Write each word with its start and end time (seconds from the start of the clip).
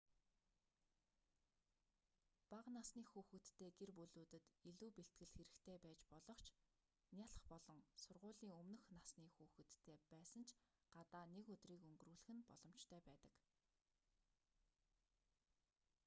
бага 2.51 2.69
насны 2.77 3.01
хүүхэдтэй 3.09 3.69
гэр 3.79 3.91
бүлүүдэд 3.97 4.45
илүү 4.69 4.89
бэлтгэл 4.97 5.33
хэрэгтэй 5.37 5.77
байж 5.85 5.99
болох 6.13 6.39
ч 6.45 6.47
нялх 7.17 7.35
болон 7.51 7.79
сургуулийн 8.03 8.53
өмнөх 8.61 8.83
насны 8.95 9.27
хүүхэдтэй 9.35 9.97
байсан 10.11 10.43
ч 10.47 10.49
гадаа 10.95 11.23
нэг 11.35 11.45
өдрийг 11.55 11.81
өнгөрүүлэх 11.89 12.27
нь 12.35 12.45
боломжтой 12.49 12.99
байдаг 13.07 13.33